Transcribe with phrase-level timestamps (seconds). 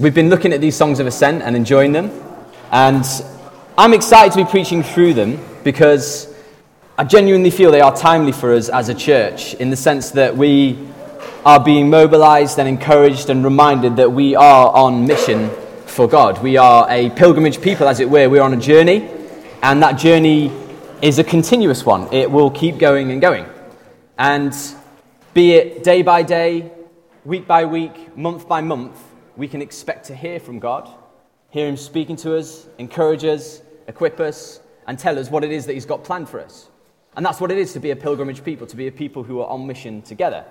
[0.00, 2.12] We've been looking at these songs of ascent and enjoying them,
[2.70, 3.04] and
[3.76, 6.32] I'm excited to be preaching through them because
[6.96, 10.36] I genuinely feel they are timely for us as a church in the sense that
[10.36, 10.78] we
[11.44, 15.50] are being mobilized and encouraged and reminded that we are on mission
[15.86, 16.40] for God.
[16.44, 18.30] We are a pilgrimage people, as it were.
[18.30, 19.10] We're on a journey,
[19.64, 20.52] and that journey
[21.02, 22.06] is a continuous one.
[22.14, 23.46] It will keep going and going.
[24.16, 24.54] And
[25.34, 26.70] be it day by day,
[27.24, 28.96] week by week, month by month,
[29.38, 30.92] we can expect to hear from God,
[31.50, 35.64] hear Him speaking to us, encourage us, equip us, and tell us what it is
[35.66, 36.68] that He's got planned for us.
[37.16, 39.40] And that's what it is to be a pilgrimage people, to be a people who
[39.40, 40.44] are on mission together.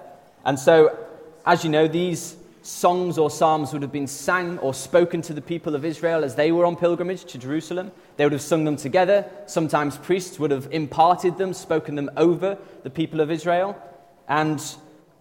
[0.46, 0.98] And so,
[1.46, 5.42] as you know, these songs or psalms would have been sang or spoken to the
[5.42, 7.92] people of Israel as they were on pilgrimage to Jerusalem.
[8.16, 9.30] They would have sung them together.
[9.48, 13.82] Sometimes priests would have imparted them, spoken them over the people of Israel.
[14.30, 14.62] And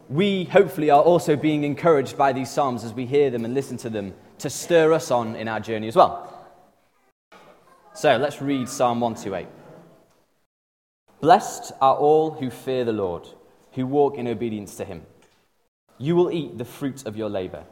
[0.09, 3.77] we hopefully are also being encouraged by these Psalms as we hear them and listen
[3.78, 6.32] to them to stir us on in our journey as well.
[7.95, 9.48] So let's read Psalm 128.
[11.21, 13.26] Blessed are all who fear the Lord,
[13.73, 15.02] who walk in obedience to him.
[15.98, 17.65] You will eat the fruit of your labor.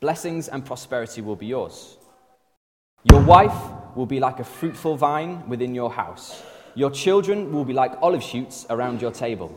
[0.00, 1.96] Blessings and prosperity will be yours.
[3.04, 3.56] Your wife
[3.94, 6.42] will be like a fruitful vine within your house.
[6.74, 9.56] Your children will be like olive shoots around your table.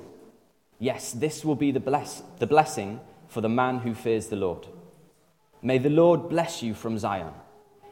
[0.80, 4.68] Yes, this will be the, bless- the blessing for the man who fears the Lord.
[5.62, 7.34] May the Lord bless you from Zion.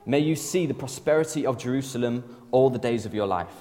[0.05, 3.53] May you see the prosperity of Jerusalem all the days of your life.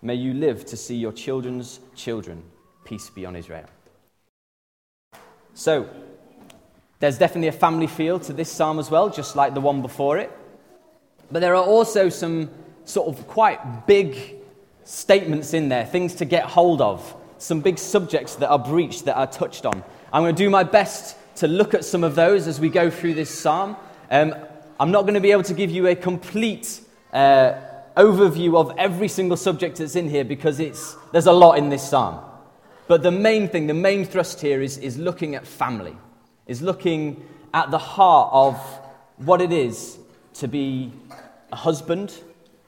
[0.00, 2.42] May you live to see your children's children.
[2.84, 3.66] Peace be on Israel.
[5.54, 5.88] So,
[7.00, 10.18] there's definitely a family feel to this psalm as well, just like the one before
[10.18, 10.32] it.
[11.30, 12.50] But there are also some
[12.84, 14.36] sort of quite big
[14.84, 19.16] statements in there, things to get hold of some big subjects that are breached, that
[19.16, 19.82] are touched on.
[20.12, 22.90] I'm going to do my best to look at some of those as we go
[22.90, 23.76] through this psalm.
[24.10, 24.34] Um,
[24.78, 26.80] I'm not going to be able to give you a complete
[27.12, 27.54] uh,
[27.96, 31.88] overview of every single subject that's in here because it's, there's a lot in this
[31.88, 32.24] psalm.
[32.86, 35.96] But the main thing, the main thrust here is, is looking at family,
[36.46, 38.56] is looking at the heart of
[39.16, 39.98] what it is
[40.34, 40.92] to be
[41.52, 42.12] a husband,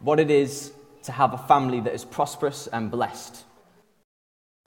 [0.00, 0.72] what it is
[1.02, 3.44] to have a family that is prosperous and blessed.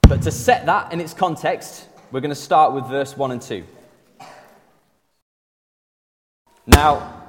[0.09, 3.39] But to set that in its context, we're going to start with verse 1 and
[3.39, 3.63] 2.
[6.65, 7.27] Now,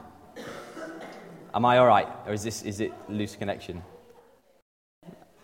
[1.53, 2.09] am I all right?
[2.25, 3.83] Or is, this, is it loose connection?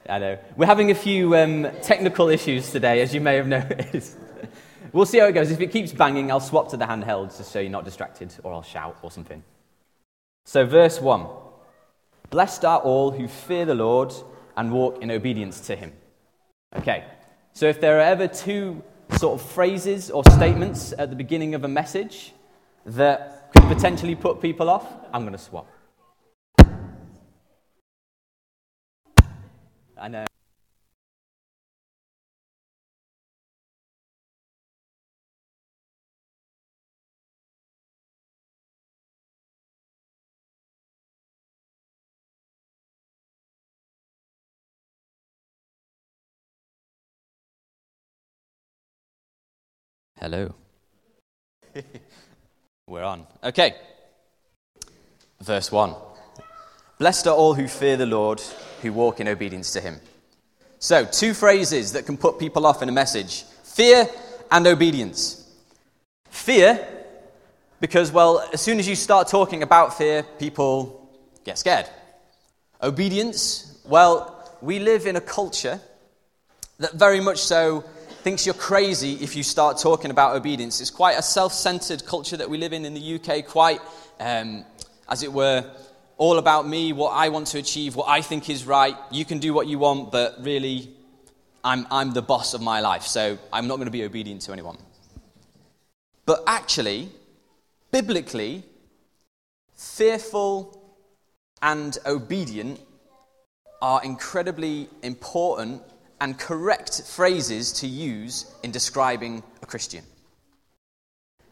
[0.09, 0.39] I know.
[0.57, 4.17] We're having a few um, technical issues today, as you may have noticed.
[4.95, 5.51] we'll see how it goes.
[5.51, 8.55] If it keeps banging, I'll swap to the handhelds just so you're not distracted, or
[8.55, 9.43] I'll shout or something.
[10.47, 11.27] So, verse 1
[12.31, 14.15] Blessed are all who fear the Lord
[14.57, 15.93] and walk in obedience to him.
[16.75, 17.05] Okay,
[17.57, 21.65] so if there are ever two sort of phrases or statements at the beginning of
[21.65, 22.35] a message
[22.85, 25.67] that could potentially put people off, I'm going to swap.
[29.97, 30.27] I know.
[50.29, 50.53] Hello.
[52.89, 53.29] We're on.
[53.45, 53.77] Okay.
[55.41, 55.95] Verse 1.
[56.99, 58.43] Blessed are all who fear the Lord,
[58.83, 60.01] who walk in obedience to him.
[60.81, 64.09] So, two phrases that can put people off in a message fear
[64.51, 65.49] and obedience.
[66.31, 66.85] Fear,
[67.79, 71.09] because, well, as soon as you start talking about fear, people
[71.45, 71.89] get scared.
[72.83, 75.81] Obedience, well, we live in a culture
[76.79, 77.85] that very much so
[78.27, 80.81] thinks you're crazy if you start talking about obedience.
[80.81, 83.81] It's quite a self centered culture that we live in in the UK, quite,
[84.19, 84.65] um,
[85.09, 85.65] as it were,
[86.17, 88.97] all about me, what I want to achieve, what I think is right.
[89.13, 90.91] You can do what you want, but really,
[91.63, 94.53] I'm, I'm the boss of my life, so I'm not going to be obedient to
[94.53, 94.79] anyone.
[96.25, 97.11] But actually,
[97.93, 98.65] biblically,
[99.77, 100.99] fearful
[101.63, 102.81] and obedient
[103.81, 105.81] are incredibly important
[106.21, 110.05] and correct phrases to use in describing a Christian.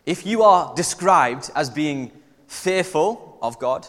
[0.06, 2.12] If you are described as being
[2.46, 3.86] fearful of God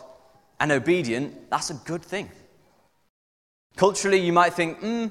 [0.60, 2.30] and obedient, that's a good thing.
[3.76, 5.08] Culturally, you might think, hmm,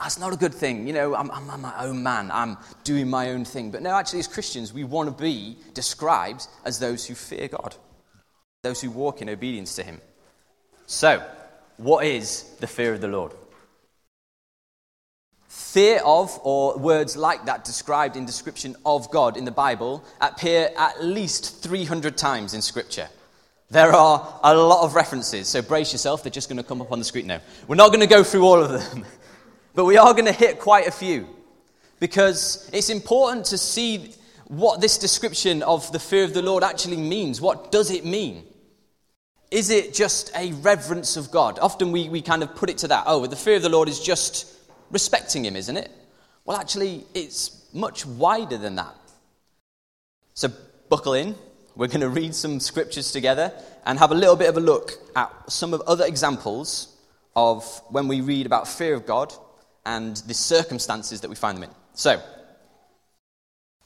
[0.00, 0.86] that's not a good thing.
[0.86, 3.70] You know, I'm, I'm, my own man, I'm doing my own thing.
[3.70, 7.76] But no, actually, as Christians, we want to be described as those who fear God,
[8.62, 10.00] those who walk in obedience to Him.
[10.86, 11.22] So,
[11.76, 13.34] what is the fear of the Lord?
[15.50, 20.70] Fear of, or words like that described in description of God in the Bible, appear
[20.78, 23.08] at least 300 times in Scripture.
[23.68, 26.92] There are a lot of references, so brace yourself, they're just going to come up
[26.92, 27.40] on the screen now.
[27.66, 29.04] We're not going to go through all of them,
[29.74, 31.26] but we are going to hit quite a few
[31.98, 34.14] because it's important to see
[34.46, 37.40] what this description of the fear of the Lord actually means.
[37.40, 38.44] What does it mean?
[39.50, 41.58] Is it just a reverence of God?
[41.58, 43.02] Often we, we kind of put it to that.
[43.08, 44.46] Oh, the fear of the Lord is just
[44.90, 45.90] respecting Him, isn't it?
[46.44, 48.94] Well, actually, it's much wider than that.
[50.34, 50.48] So,
[50.88, 51.34] buckle in.
[51.76, 53.52] We're going to read some scriptures together
[53.86, 56.96] and have a little bit of a look at some of other examples
[57.36, 59.32] of when we read about fear of God
[59.86, 61.70] and the circumstances that we find them in.
[61.94, 62.20] So,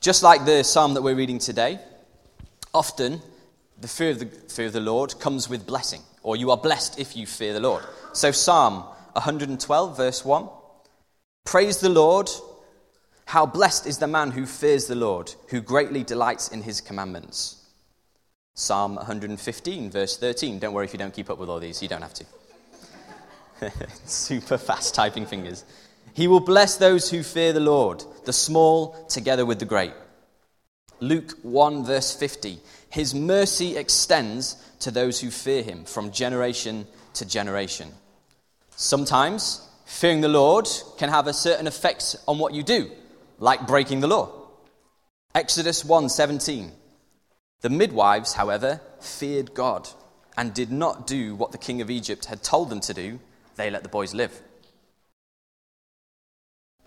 [0.00, 1.78] just like the psalm that we're reading today,
[2.72, 3.20] often
[3.80, 6.98] the fear of the, fear of the Lord comes with blessing, or you are blessed
[6.98, 7.84] if you fear the Lord.
[8.12, 10.48] So, Psalm 112, verse 1
[11.44, 12.30] Praise the Lord.
[13.26, 17.64] How blessed is the man who fears the Lord, who greatly delights in his commandments.
[18.54, 20.58] Psalm 115, verse 13.
[20.58, 22.24] Don't worry if you don't keep up with all these, you don't have to.
[24.04, 25.64] Super fast typing fingers.
[26.12, 29.92] He will bless those who fear the Lord, the small together with the great.
[31.00, 32.60] Luke 1, verse 50.
[32.90, 37.90] His mercy extends to those who fear him from generation to generation.
[38.76, 42.90] Sometimes, fearing the Lord can have a certain effect on what you do,
[43.38, 44.30] like breaking the law.
[45.34, 46.72] Exodus 1:17
[47.64, 49.88] the midwives, however, feared God
[50.36, 53.18] and did not do what the king of Egypt had told them to do.
[53.56, 54.38] They let the boys live.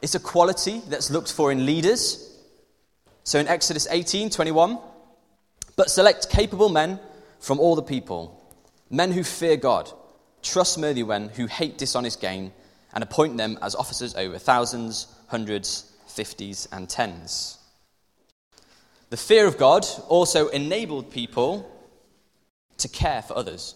[0.04, 2.32] It's a quality that's looked for in leaders.
[3.24, 4.78] So in Exodus 18 21,
[5.76, 7.00] but select capable men
[7.40, 8.40] from all the people,
[8.92, 9.92] men who fear God,
[10.44, 12.54] trustworthy men who hate dishonest gain,
[12.98, 17.60] and appoint them as officers over thousands, hundreds, fifties, and tens.
[19.12, 21.72] The fear of God also enabled people
[22.80, 23.76] to care for others.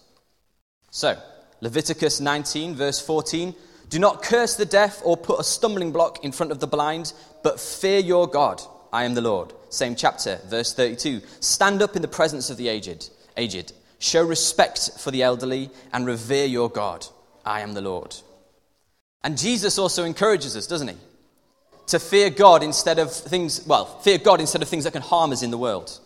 [0.90, 1.22] So,
[1.62, 3.54] Leviticus 19, verse 14
[3.90, 7.14] Do not curse the deaf or put a stumbling block in front of the blind,
[7.44, 8.60] but fear your God.
[8.92, 9.54] I am the Lord.
[9.70, 11.22] Same chapter, verse 32.
[11.42, 13.72] Stand up in the presence of the aged, aged.
[14.00, 17.06] Show respect for the elderly and revere your God.
[17.46, 18.16] I am the Lord.
[19.24, 20.98] And Jesus also encourages us, doesn't he?
[21.92, 25.34] to fear God instead of things, well, fear God instead of things that can harm
[25.34, 26.00] us in the world.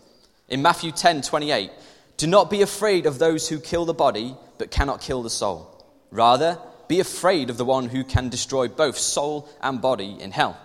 [0.50, 1.70] In Matthew 10 28,
[2.18, 5.86] do not be afraid of those who kill the body but cannot kill the soul.
[6.10, 6.58] Rather,
[6.88, 10.60] be afraid of the one who can destroy both soul and body in hell.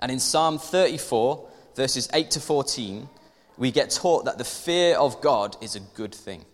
[0.00, 3.08] And in Psalm 34, verses 8 to 14,
[3.58, 6.44] we get taught that the fear of God is a good thing.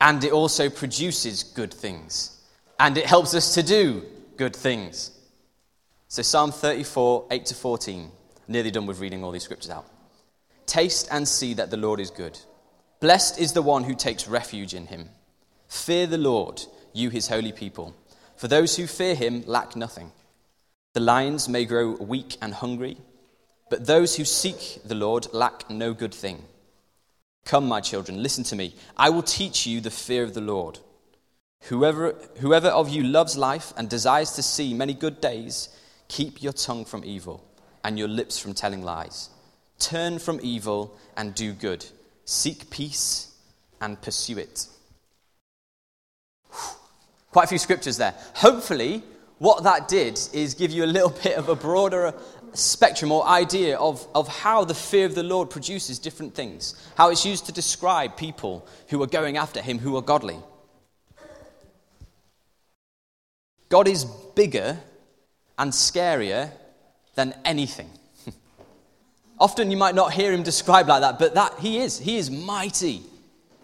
[0.00, 2.39] And it also produces good things.
[2.80, 4.02] And it helps us to do
[4.38, 5.10] good things.
[6.08, 8.10] So, Psalm 34, 8 to 14.
[8.48, 9.86] Nearly done with reading all these scriptures out.
[10.64, 12.38] Taste and see that the Lord is good.
[12.98, 15.10] Blessed is the one who takes refuge in him.
[15.68, 16.62] Fear the Lord,
[16.94, 17.94] you his holy people.
[18.34, 20.10] For those who fear him lack nothing.
[20.94, 22.96] The lions may grow weak and hungry,
[23.68, 26.44] but those who seek the Lord lack no good thing.
[27.44, 28.74] Come, my children, listen to me.
[28.96, 30.78] I will teach you the fear of the Lord.
[31.64, 35.68] Whoever, whoever of you loves life and desires to see many good days,
[36.10, 37.40] Keep your tongue from evil
[37.84, 39.30] and your lips from telling lies.
[39.78, 41.86] Turn from evil and do good.
[42.24, 43.32] Seek peace
[43.80, 44.66] and pursue it.
[47.30, 48.12] Quite a few scriptures there.
[48.34, 49.04] Hopefully,
[49.38, 52.12] what that did is give you a little bit of a broader
[52.54, 57.10] spectrum or idea of, of how the fear of the Lord produces different things, how
[57.10, 60.40] it's used to describe people who are going after Him, who are godly.
[63.70, 64.78] God is bigger
[65.56, 66.50] and scarier
[67.14, 67.88] than anything.
[69.38, 71.98] Often you might not hear him described like that, but that he is.
[71.98, 73.02] He is mighty.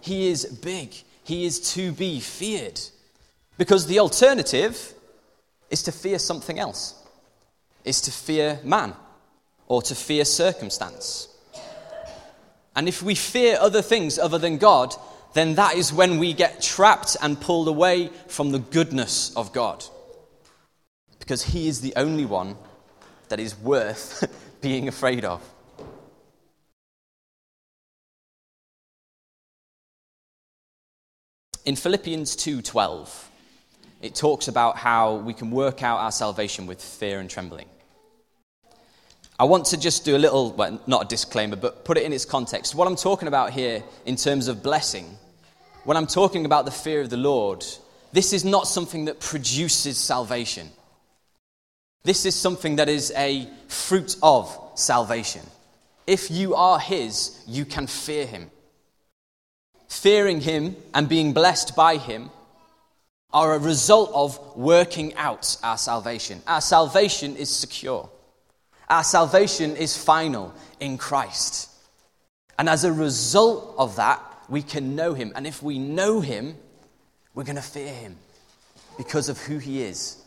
[0.01, 0.95] He is big.
[1.25, 2.81] He is to be feared.
[3.59, 4.95] Because the alternative
[5.71, 6.95] is to fear something else.
[7.85, 8.95] Is to fear man
[9.67, 11.29] or to fear circumstance.
[12.77, 14.95] And if we fear other things other than God,
[15.35, 19.85] then that is when we get trapped and pulled away from the goodness of God
[21.27, 22.57] because he is the only one
[23.31, 25.43] that is worth being afraid of.
[31.65, 33.09] In Philippians 2:12,
[34.03, 37.67] it talks about how we can work out our salvation with fear and trembling.
[39.37, 42.13] I want to just do a little, well, not a disclaimer, but put it in
[42.13, 42.77] its context.
[42.77, 45.19] What I'm talking about here in terms of blessing,
[45.83, 47.65] when I'm talking about the fear of the Lord,
[48.13, 50.71] this is not something that produces salvation.
[52.07, 55.43] This is something that is a fruit of salvation.
[56.07, 58.49] If you are His, you can fear Him.
[59.89, 62.31] Fearing Him and being blessed by Him
[63.33, 66.43] are a result of working out our salvation.
[66.47, 68.09] Our salvation is secure,
[68.89, 71.71] our salvation is final in Christ.
[72.57, 75.33] And as a result of that, we can know Him.
[75.35, 76.55] And if we know Him,
[77.35, 78.15] we're going to fear Him
[78.97, 80.23] because of who He is,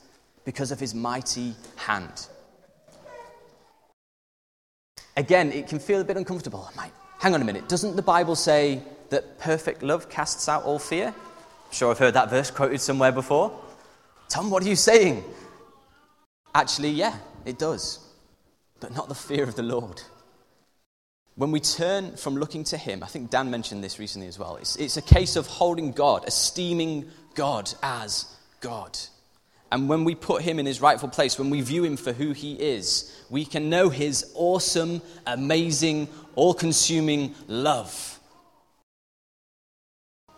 [0.49, 2.25] because of His mighty hand.
[5.15, 6.67] Again, it can feel a bit uncomfortable.
[7.19, 7.69] Hang on a minute.
[7.69, 11.09] Doesn't the Bible say that perfect love casts out all fear?
[11.09, 13.51] I'm sure I've heard that verse quoted somewhere before.
[14.27, 15.23] Tom, what are you saying?
[16.55, 17.15] Actually, yeah,
[17.45, 17.99] it does.
[18.79, 20.01] But not the fear of the Lord.
[21.35, 24.55] When we turn from looking to Him, I think Dan mentioned this recently as well,
[24.55, 28.25] it's, it's a case of holding God, esteeming God as
[28.61, 28.97] God.
[29.71, 32.31] And when we put Him in His rightful place, when we view Him for who
[32.31, 38.19] He is, we can know His awesome, amazing, all consuming love.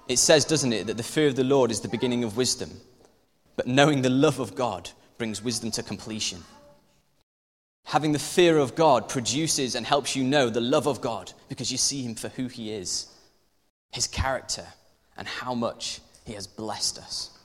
[0.07, 2.69] It says, doesn't it, that the fear of the Lord is the beginning of wisdom,
[3.55, 6.43] but knowing the love of God brings wisdom to completion.
[7.85, 11.71] Having the fear of God produces and helps you know the love of God because
[11.71, 13.07] you see Him for who He is,
[13.91, 14.65] His character,
[15.15, 17.37] and how much He has blessed us.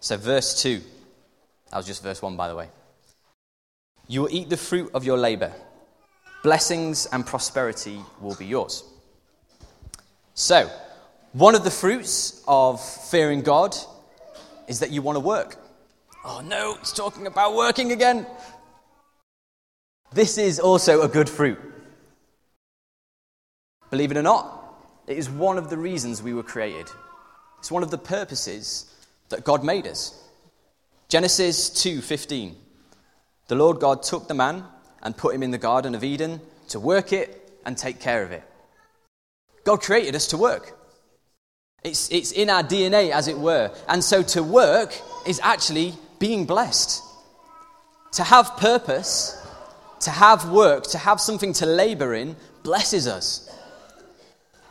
[0.00, 0.80] So, verse 2,
[1.70, 2.68] that was just verse 1, by the way.
[4.06, 5.52] You will eat the fruit of your labor,
[6.42, 8.84] blessings and prosperity will be yours.
[10.34, 10.70] So,
[11.32, 13.76] one of the fruits of fearing God
[14.66, 15.56] is that you want to work.
[16.24, 18.26] Oh no, it's talking about working again.
[20.12, 21.58] This is also a good fruit.
[23.90, 24.74] Believe it or not,
[25.06, 26.86] it is one of the reasons we were created.
[27.58, 28.94] It's one of the purposes
[29.28, 30.14] that God made us.
[31.08, 32.56] Genesis 2:15.
[33.48, 34.64] The Lord God took the man
[35.02, 38.32] and put him in the garden of Eden to work it and take care of
[38.32, 38.42] it.
[39.64, 40.76] God created us to work.
[41.82, 43.70] It's, it's in our DNA, as it were.
[43.86, 47.02] And so to work is actually being blessed.
[48.12, 49.38] To have purpose
[50.00, 53.44] to have work, to have something to labor in, blesses us.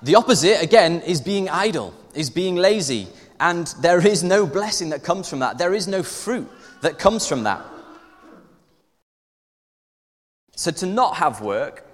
[0.01, 3.07] The opposite, again, is being idle, is being lazy.
[3.39, 5.57] And there is no blessing that comes from that.
[5.57, 6.49] There is no fruit
[6.81, 7.63] that comes from that.
[10.55, 11.85] So to not have work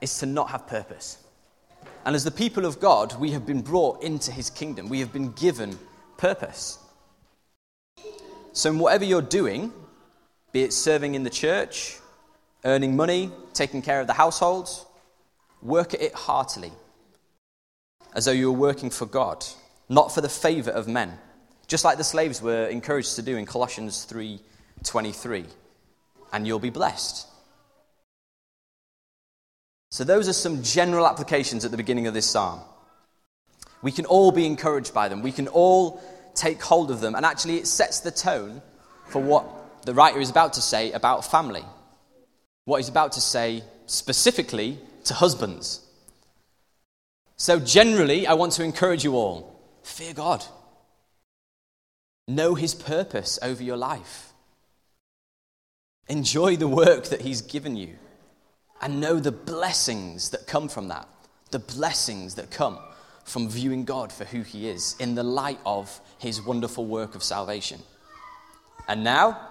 [0.00, 1.18] is to not have purpose.
[2.04, 4.88] And as the people of God, we have been brought into his kingdom.
[4.88, 5.78] We have been given
[6.16, 6.78] purpose.
[8.52, 9.72] So, whatever you're doing,
[10.52, 11.98] be it serving in the church,
[12.64, 14.68] earning money, taking care of the household,
[15.62, 16.72] work at it heartily,
[18.14, 19.44] as though you were working for God,
[19.92, 21.18] not for the favor of men,
[21.66, 25.46] just like the slaves were encouraged to do in Colossians 3:23,
[26.32, 27.26] and you'll be blessed.
[29.90, 32.60] So those are some general applications at the beginning of this psalm.
[33.82, 35.22] We can all be encouraged by them.
[35.22, 36.02] We can all
[36.34, 38.62] take hold of them, and actually it sets the tone
[39.08, 39.44] for what
[39.84, 41.64] the writer is about to say about family
[42.64, 45.80] what he's about to say specifically to husbands.
[47.36, 49.51] So, generally, I want to encourage you all
[49.82, 50.44] fear God,
[52.28, 54.32] know his purpose over your life,
[56.08, 57.96] enjoy the work that he's given you,
[58.80, 61.08] and know the blessings that come from that.
[61.50, 62.78] The blessings that come
[63.24, 67.22] from viewing God for who he is in the light of his wonderful work of
[67.22, 67.80] salvation.
[68.88, 69.48] And now,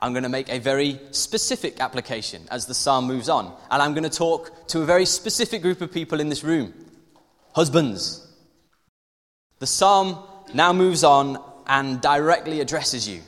[0.00, 3.52] I'm going to make a very specific application as the psalm moves on.
[3.70, 6.74] And I'm going to talk to a very specific group of people in this room
[7.54, 8.27] husbands.
[9.58, 10.18] The psalm
[10.54, 13.22] now moves on and directly addresses you.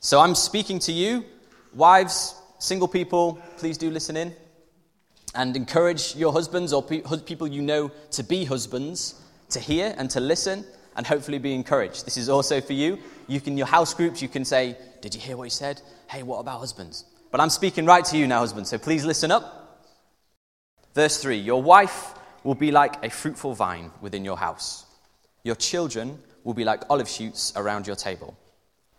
[0.00, 1.24] So I'm speaking to you,
[1.72, 4.34] wives, single people, please do listen in.
[5.34, 10.08] And encourage your husbands or pe- people you know to be husbands to hear and
[10.10, 10.64] to listen
[10.96, 12.06] and hopefully be encouraged.
[12.06, 12.98] This is also for you.
[13.26, 15.80] You can, your house groups, you can say, Did you hear what he said?
[16.08, 17.04] Hey, what about husbands?
[17.30, 19.88] But I'm speaking right to you now, husbands, so please listen up.
[20.94, 24.83] Verse 3 Your wife will be like a fruitful vine within your house,
[25.44, 28.36] your children will be like olive shoots around your table.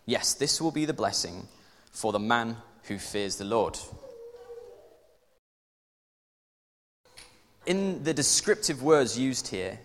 [0.06, 1.46] Yes, this will be the blessing
[1.90, 3.76] for the man who fears the Lord.
[7.66, 9.78] In the descriptive words used here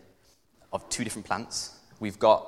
[0.71, 2.45] of two different plants, we've got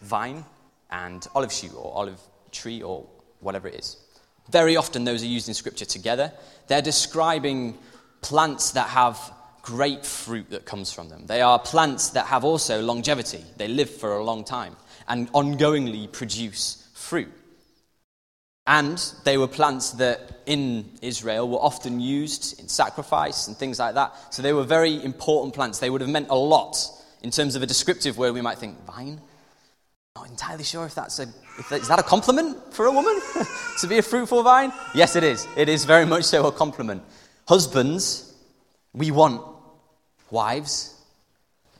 [0.00, 0.44] vine
[0.90, 3.06] and olive shoot or olive tree or
[3.38, 3.96] whatever it is.
[4.50, 6.32] Very often, those are used in Scripture together.
[6.66, 7.78] They're describing
[8.22, 11.26] plants that have great fruit that comes from them.
[11.26, 14.76] They are plants that have also longevity, they live for a long time
[15.08, 17.32] and ongoingly produce fruit.
[18.66, 23.94] And they were plants that in Israel were often used in sacrifice and things like
[23.94, 24.14] that.
[24.32, 25.80] So they were very important plants.
[25.80, 26.76] They would have meant a lot
[27.22, 28.34] in terms of a descriptive word.
[28.34, 29.20] We might think, vine?
[30.14, 31.26] Not entirely sure if that's a.
[31.58, 33.20] If that, is that a compliment for a woman
[33.80, 34.72] to be a fruitful vine?
[34.94, 35.46] Yes, it is.
[35.56, 37.02] It is very much so a compliment.
[37.48, 38.32] Husbands,
[38.92, 39.42] we want
[40.32, 40.94] wives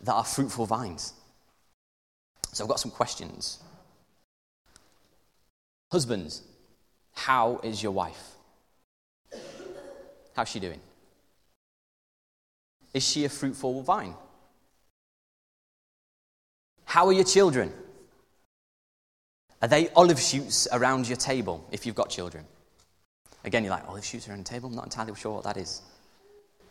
[0.02, 1.14] that are fruitful vines.
[2.52, 3.58] So I've got some questions.
[5.90, 6.42] Husbands,
[7.14, 8.36] how is your wife?
[10.36, 10.80] How's she doing?
[12.92, 14.14] Is she a fruitful vine?
[16.84, 17.72] How are your children?
[19.62, 22.44] Are they olive shoots around your table if you've got children?
[23.44, 24.68] Again, you're like, olive shoots around the table?
[24.68, 25.80] I'm not entirely sure what that is.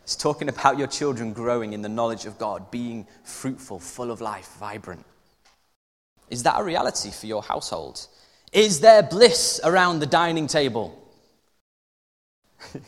[0.02, 4.20] It's talking about your children growing in the knowledge of God, being fruitful, full of
[4.20, 5.04] life, vibrant.
[6.28, 8.06] Is that a reality for your household?
[8.52, 10.98] Is there bliss around the dining table?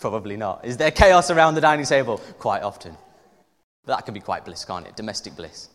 [0.00, 0.64] Probably not.
[0.64, 2.18] Is there chaos around the dining table?
[2.38, 2.96] Quite often.
[3.84, 4.96] But that can be quite bliss, can't it?
[4.96, 5.68] Domestic bliss.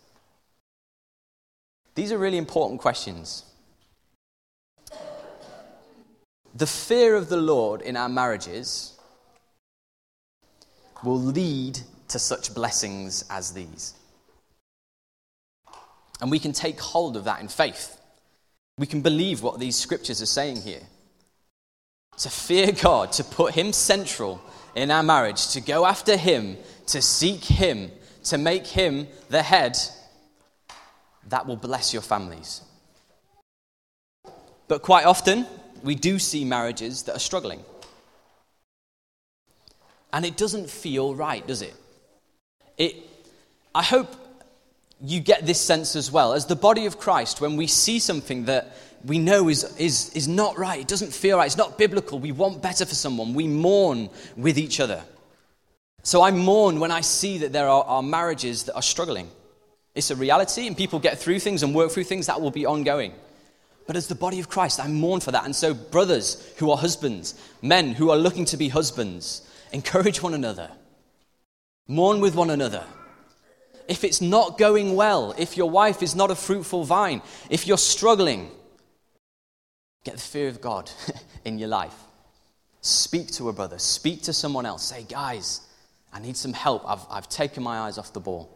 [1.96, 3.46] These are really important questions.
[6.56, 8.93] The fear of the Lord in our marriages
[11.04, 11.80] will lead
[12.10, 13.94] to such blessings as these.
[16.22, 17.98] And we can take hold of that in faith.
[18.78, 20.82] We can believe what these scriptures are saying here.
[22.18, 24.42] To fear God, to put Him central
[24.76, 26.58] in our marriage, to go after Him,
[26.88, 27.92] to seek Him,
[28.26, 29.78] to make Him the head,
[31.30, 32.62] that will bless your families.
[34.68, 35.46] But quite often,
[35.84, 37.64] we do see marriages that are struggling.
[40.14, 41.74] And it doesn't feel right, does it?
[42.78, 42.96] it
[43.74, 44.16] I hope
[45.02, 46.34] you get this sense as well.
[46.34, 50.28] As the body of Christ, when we see something that we know is, is, is
[50.28, 53.48] not right, it doesn't feel right, it's not biblical, we want better for someone, we
[53.48, 55.04] mourn with each other.
[56.04, 59.30] So I mourn when I see that there are, are marriages that are struggling.
[59.96, 62.66] It's a reality, and people get through things and work through things that will be
[62.66, 63.14] ongoing.
[63.88, 65.46] But as the body of Christ, I mourn for that.
[65.46, 70.34] And so, brothers who are husbands, men who are looking to be husbands, encourage one
[70.34, 70.72] another,
[71.88, 72.86] mourn with one another
[73.88, 77.78] if it's not going well, if your wife is not a fruitful vine, if you're
[77.78, 78.50] struggling,
[80.04, 80.90] get the fear of God
[81.46, 81.96] in your life.
[82.82, 84.84] Speak to a brother, speak to someone else.
[84.84, 85.62] Say, guys,
[86.12, 86.84] I need some help.
[86.86, 88.50] I've, I've taken my eyes off the ball.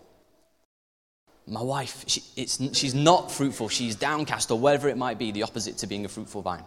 [1.50, 3.70] My wife, she, she's not fruitful.
[3.70, 6.64] She's downcast, or whatever it might be, the opposite to being a fruitful vine.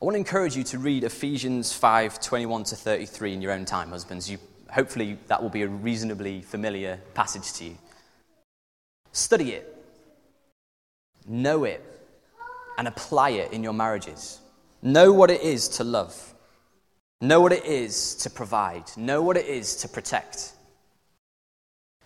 [0.00, 3.64] I want to encourage you to read Ephesians 5 21 to 33 in your own
[3.64, 4.30] time, husbands.
[4.30, 4.38] You,
[4.70, 7.78] hopefully, that will be a reasonably familiar passage to you.
[9.10, 9.76] Study it,
[11.26, 11.84] know it,
[12.78, 14.38] and apply it in your marriages.
[14.82, 16.32] Know what it is to love,
[17.20, 20.52] know what it is to provide, know what it is to protect,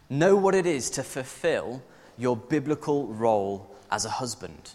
[0.09, 1.83] know what it is to fulfill
[2.17, 4.73] your biblical role as a husband.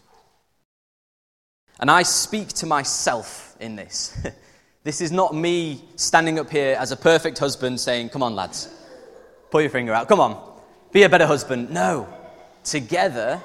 [1.80, 4.18] And I speak to myself in this.
[4.84, 8.70] this is not me standing up here as a perfect husband saying, Come on, lads,
[9.52, 10.08] pull your finger out.
[10.08, 10.42] Come on,
[10.92, 11.70] be a better husband.
[11.70, 12.08] No.
[12.63, 13.42] Together,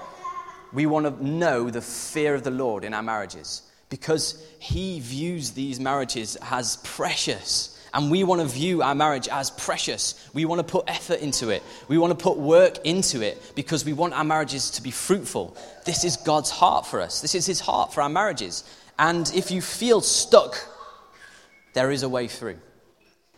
[0.73, 5.51] we want to know the fear of the Lord in our marriages because He views
[5.51, 7.79] these marriages as precious.
[7.95, 10.29] And we want to view our marriage as precious.
[10.33, 11.63] We want to put effort into it.
[11.89, 15.57] We want to put work into it because we want our marriages to be fruitful.
[15.85, 17.21] This is God's heart for us.
[17.21, 18.65] This is His heart for our marriages.
[18.99, 20.57] And if you feel stuck,
[21.75, 22.59] there is a way through.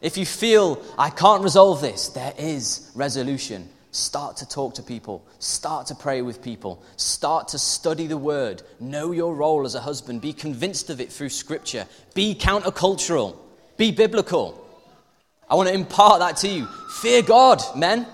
[0.00, 3.68] If you feel, I can't resolve this, there is resolution.
[3.90, 5.24] Start to talk to people.
[5.38, 6.82] Start to pray with people.
[6.96, 8.60] Start to study the word.
[8.80, 10.20] Know your role as a husband.
[10.20, 11.86] Be convinced of it through scripture.
[12.12, 13.36] Be countercultural.
[13.76, 14.60] Be biblical.
[15.48, 16.66] I want to impart that to you.
[17.00, 18.06] Fear God, men.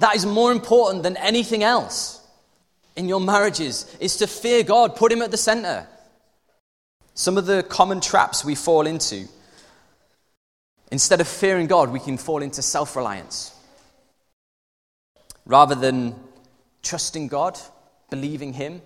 [0.00, 2.18] That is more important than anything else
[2.96, 4.96] in your marriages, is to fear God.
[4.96, 5.86] Put Him at the center.
[7.14, 9.26] Some of the common traps we fall into,
[10.90, 13.54] instead of fearing God, we can fall into self reliance.
[15.46, 16.14] Rather than
[16.82, 17.58] trusting God,
[18.10, 18.82] believing Him,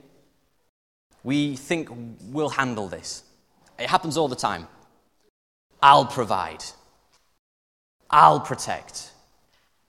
[1.25, 1.89] we think
[2.27, 3.23] we'll handle this.
[3.79, 4.67] It happens all the time.
[5.83, 6.63] I'll provide.
[8.09, 9.11] I'll protect.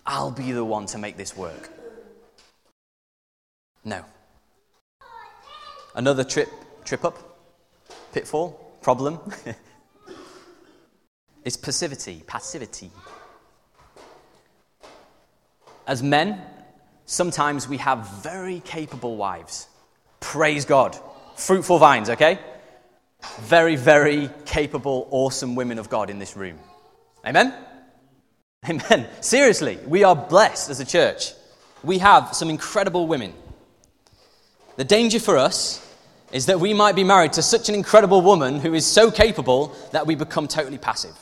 [0.06, 1.70] I'll be the one to make this work.
[3.86, 4.04] No.
[5.96, 6.50] Another trip,
[6.84, 7.20] trip up,
[8.14, 9.20] pitfall, problem
[11.46, 12.90] is passivity, passivity.
[15.86, 16.42] As men,
[17.06, 19.68] sometimes we have very capable wives.
[20.22, 20.98] Praise God.
[21.36, 22.40] Fruitful vines, okay?
[23.42, 26.60] Very, very capable, awesome women of God in this room.
[27.26, 27.54] Amen?
[28.70, 29.08] Amen.
[29.22, 31.34] Seriously, we are blessed as a church.
[31.84, 33.34] We have some incredible women.
[34.78, 35.80] The danger for us
[36.32, 39.76] is that we might be married to such an incredible woman who is so capable
[39.92, 41.16] that we become totally passive.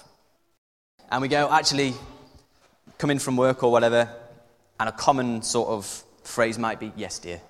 [1.09, 1.93] And we go, actually,
[2.97, 4.09] come in from work or whatever,
[4.79, 7.41] and a common sort of phrase might be, Yes, dear.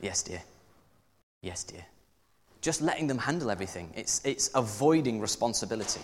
[0.00, 0.42] Yes, dear.
[1.42, 1.84] Yes, dear.
[2.60, 3.92] Just letting them handle everything.
[3.94, 6.00] It's, it's avoiding responsibility.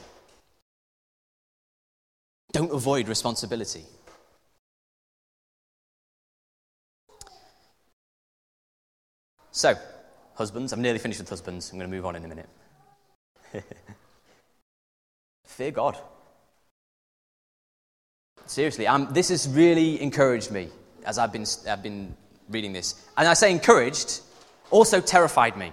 [2.53, 3.85] Don't avoid responsibility.
[9.51, 9.75] So,
[10.35, 11.71] husbands, I'm nearly finished with husbands.
[11.71, 12.49] I'm going to move on in a minute.
[15.45, 15.99] Fear God.
[18.47, 20.69] Seriously, um, this has really encouraged me
[21.05, 22.17] as I've been, I've been
[22.49, 22.95] reading this.
[23.17, 24.21] And I say encouraged,
[24.71, 25.73] also terrified me.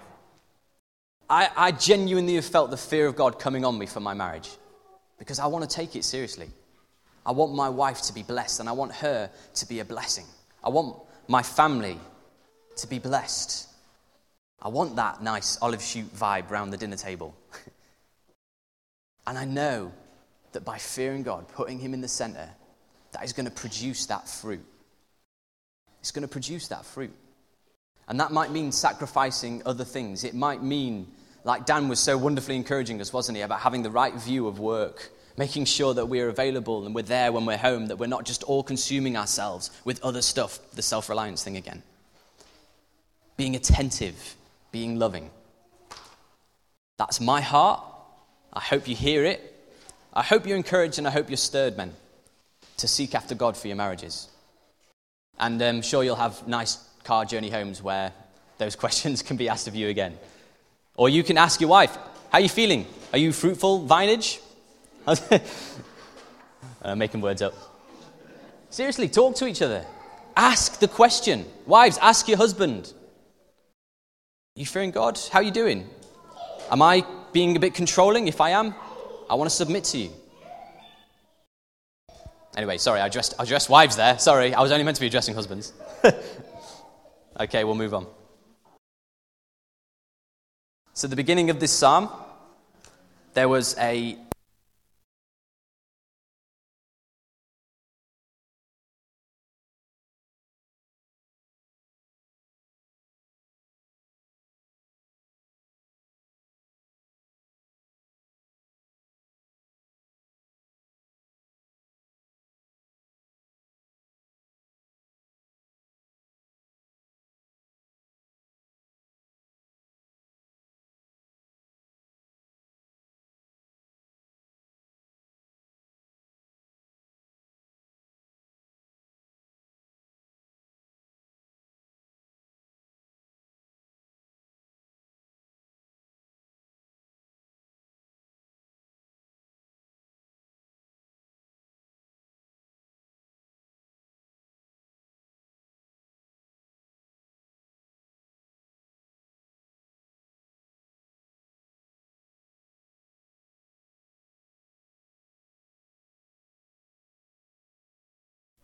[1.30, 4.50] I, I genuinely have felt the fear of God coming on me for my marriage
[5.20, 6.50] because I want to take it seriously.
[7.26, 10.26] I want my wife to be blessed and I want her to be a blessing.
[10.64, 10.96] I want
[11.28, 12.00] my family
[12.78, 13.68] to be blessed.
[14.62, 17.36] I want that nice olive shoot vibe around the dinner table.
[19.28, 19.92] and I know
[20.54, 22.50] that by fearing God, putting Him in the center,
[23.12, 24.66] that is going to produce that fruit.
[26.00, 27.14] It's going to produce that fruit.
[28.08, 30.24] And that might mean sacrificing other things.
[30.24, 31.08] It might mean,
[31.50, 34.60] like Dan was so wonderfully encouraging us, wasn't he, about having the right view of
[34.60, 38.24] work, making sure that we're available and we're there when we're home, that we're not
[38.24, 41.84] just all consuming ourselves with other stuff, the self reliance thing again.
[43.36, 44.36] Being attentive
[44.72, 45.30] being loving.
[46.98, 47.84] That's my heart.
[48.54, 49.56] I hope you hear it.
[50.14, 51.94] I hope you're encouraged and I hope you're stirred, men,
[52.78, 54.28] to seek after God for your marriages.
[55.40, 58.12] And I'm sure you'll have nice car journey homes where
[58.58, 60.18] those questions can be asked of you again.
[61.00, 61.96] Or you can ask your wife,
[62.30, 62.86] How are you feeling?
[63.14, 64.42] Are you fruitful, vinage?
[65.08, 67.54] uh, making words up.
[68.70, 69.86] Seriously, talk to each other.
[70.36, 71.46] Ask the question.
[71.66, 72.92] Wives, ask your husband.
[74.58, 75.18] You fearing God?
[75.32, 75.88] How are you doing?
[76.70, 78.28] Am I being a bit controlling?
[78.28, 78.76] If I am,
[79.30, 80.10] I want to submit to you.
[82.58, 84.20] Anyway, sorry, I addressed, I addressed wives there.
[84.20, 85.72] Sorry, I was only meant to be addressing husbands.
[87.40, 88.06] okay, we'll move on.
[90.94, 92.10] So, the beginning of this psalm,
[93.34, 93.76] there was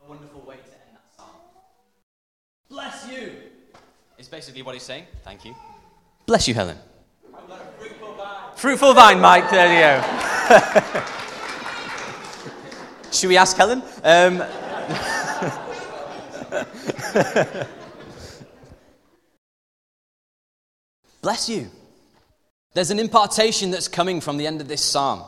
[0.06, 1.30] a wonderful way to end that psalm.
[2.70, 3.32] Bless you
[4.18, 5.06] is basically what he's saying.
[5.24, 5.56] Thank you.
[6.26, 6.78] Bless you, Helen.
[7.80, 8.52] Fruitful vine.
[8.56, 9.50] fruitful vine, Mike.
[9.50, 10.02] There you go.
[13.12, 13.82] Should we ask Helen?
[14.04, 14.38] Um,
[21.22, 21.70] Bless you.
[22.74, 25.24] There's an impartation that's coming from the end of this psalm.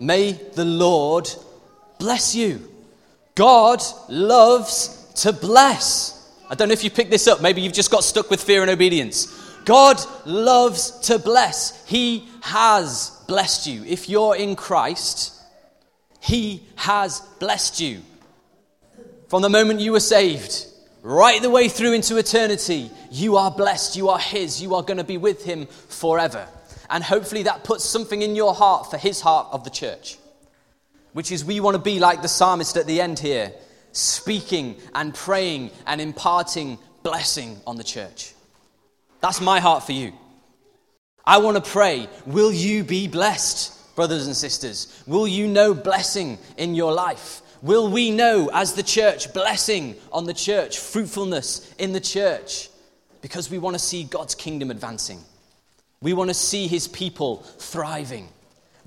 [0.00, 1.30] May the Lord
[1.98, 2.68] bless you.
[3.38, 6.28] God loves to bless.
[6.50, 7.40] I don't know if you picked this up.
[7.40, 9.26] Maybe you've just got stuck with fear and obedience.
[9.64, 9.96] God
[10.26, 11.86] loves to bless.
[11.86, 13.84] He has blessed you.
[13.84, 15.40] If you're in Christ,
[16.18, 18.00] He has blessed you.
[19.28, 20.66] From the moment you were saved,
[21.02, 23.94] right the way through into eternity, you are blessed.
[23.94, 24.60] You are His.
[24.60, 26.44] You are going to be with Him forever.
[26.90, 30.18] And hopefully that puts something in your heart for His heart of the church
[31.18, 33.50] which is we want to be like the psalmist at the end here,
[33.90, 38.34] speaking and praying and imparting blessing on the church.
[39.20, 40.12] That's my heart for you.
[41.26, 45.02] I want to pray, will you be blessed, brothers and sisters?
[45.08, 47.42] Will you know blessing in your life?
[47.62, 52.70] Will we know as the church blessing on the church, fruitfulness in the church?
[53.22, 55.18] Because we want to see God's kingdom advancing.
[56.00, 58.28] We want to see his people thriving.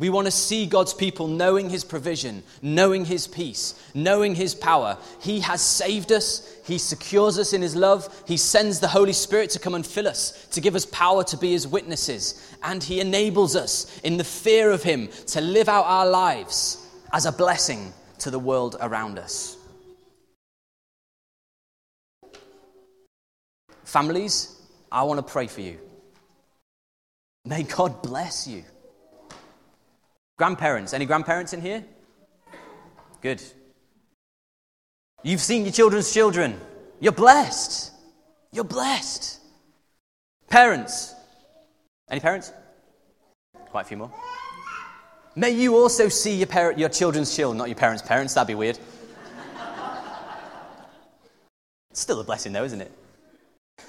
[0.01, 4.97] We want to see God's people knowing His provision, knowing His peace, knowing His power.
[5.19, 6.57] He has saved us.
[6.65, 8.23] He secures us in His love.
[8.27, 11.37] He sends the Holy Spirit to come and fill us, to give us power to
[11.37, 12.51] be His witnesses.
[12.63, 16.83] And He enables us in the fear of Him to live out our lives
[17.13, 19.55] as a blessing to the world around us.
[23.83, 24.59] Families,
[24.91, 25.77] I want to pray for you.
[27.45, 28.63] May God bless you.
[30.41, 31.85] Grandparents, any grandparents in here?
[33.21, 33.43] Good.
[35.21, 36.59] You've seen your children's children.
[36.99, 37.91] You're blessed.
[38.51, 39.39] You're blessed.
[40.49, 41.13] Parents.
[42.09, 42.51] Any parents?
[43.67, 44.11] Quite a few more.
[45.35, 48.33] May you also see your, parent, your children's children, not your parents' parents.
[48.33, 48.79] That'd be weird.
[51.93, 52.91] still a blessing, though, isn't it?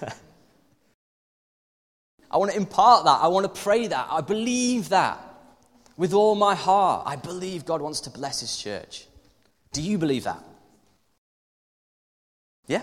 [2.30, 3.20] I want to impart that.
[3.22, 4.06] I want to pray that.
[4.10, 5.31] I believe that.
[5.96, 9.06] With all my heart, I believe God wants to bless His church.
[9.72, 10.42] Do you believe that?
[12.66, 12.82] Yeah?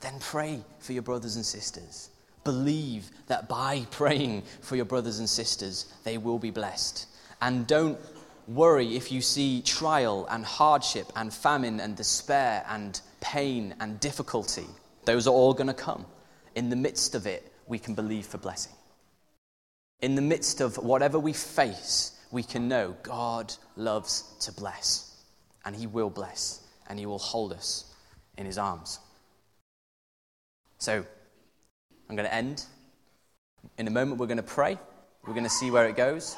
[0.00, 2.10] Then pray for your brothers and sisters.
[2.44, 7.06] Believe that by praying for your brothers and sisters, they will be blessed.
[7.40, 7.98] And don't
[8.46, 14.66] worry if you see trial and hardship and famine and despair and pain and difficulty.
[15.04, 16.06] Those are all going to come.
[16.54, 18.72] In the midst of it, we can believe for blessing.
[20.04, 25.16] In the midst of whatever we face, we can know God loves to bless,
[25.64, 27.90] and He will bless, and He will hold us
[28.36, 28.98] in His arms.
[30.76, 31.06] So,
[32.10, 32.66] I'm going to end.
[33.78, 34.76] In a moment, we're going to pray.
[35.26, 36.36] We're going to see where it goes.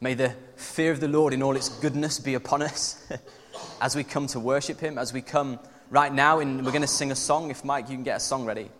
[0.00, 3.06] May the fear of the Lord in all its goodness be upon us
[3.82, 5.58] as we come to worship Him, as we come
[5.90, 7.50] right now, and we're going to sing a song.
[7.50, 8.70] If Mike, you can get a song ready.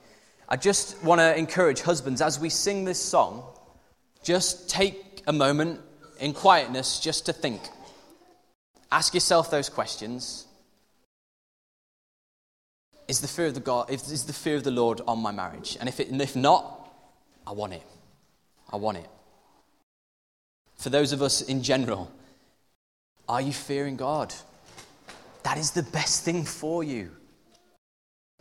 [0.54, 3.42] I just want to encourage husbands as we sing this song,
[4.22, 5.80] just take a moment
[6.20, 7.60] in quietness just to think.
[8.92, 10.46] Ask yourself those questions.
[13.08, 15.76] Is the fear of the God is the fear of the Lord on my marriage?
[15.80, 16.88] And if it, and if not,
[17.44, 17.82] I want it.
[18.72, 19.08] I want it.
[20.76, 22.12] For those of us in general,
[23.28, 24.32] are you fearing God?
[25.42, 27.10] That is the best thing for you.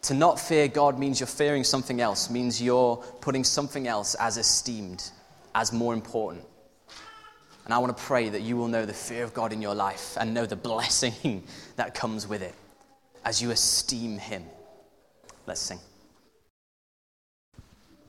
[0.04, 4.38] To not fear God means you're fearing something else, means you're putting something else as
[4.38, 5.10] esteemed,
[5.56, 6.44] as more important.
[7.63, 9.74] And I want to pray that you will know the fear of God in your
[9.74, 11.44] life and know the blessing
[11.78, 12.54] that comes with it
[13.24, 14.44] as you esteem Him.
[15.48, 15.80] Let's sing.